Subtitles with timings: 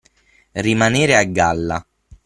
[0.65, 1.87] Rimanere a galla.